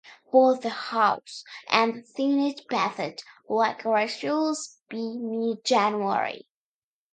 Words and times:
Both 0.31 0.61
the 0.63 0.69
House 0.69 1.43
and 1.69 2.07
Senate 2.07 2.61
passed 2.71 3.23
like 3.47 3.85
resolutions 3.85 4.79
by 4.89 4.97
mid-January. 4.97 6.47